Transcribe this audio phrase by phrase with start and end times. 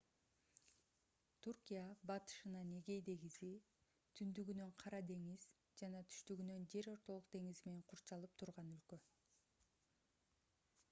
[1.45, 3.49] түркия батышынан эгей деңизи
[4.19, 5.45] түндүгүнөн кара деңиз
[5.81, 8.99] жана түштүгүнөн жер ортолук деңизи менен курчалып турган өлкө